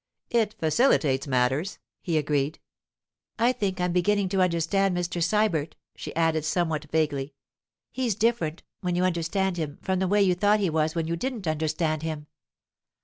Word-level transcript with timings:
'It 0.31 0.55
facilitates 0.59 1.27
matters,' 1.27 1.77
he 2.01 2.17
agreed. 2.17 2.57
'I 3.37 3.51
think 3.53 3.79
I'm 3.79 3.91
beginning 3.93 4.29
to 4.29 4.41
understand 4.41 4.97
Mr. 4.97 5.21
Sybert,' 5.21 5.75
she 5.95 6.15
added 6.15 6.43
somewhat 6.43 6.85
vaguely. 6.85 7.35
'He's 7.91 8.15
different, 8.15 8.63
when 8.79 8.95
you 8.95 9.03
understand 9.03 9.57
him, 9.57 9.77
from 9.83 9.99
the 9.99 10.07
way 10.07 10.23
you 10.23 10.33
thought 10.33 10.59
he 10.59 10.71
was 10.71 10.95
when 10.95 11.05
you 11.07 11.15
didn't 11.15 11.47
understand 11.47 12.01
him. 12.01 12.25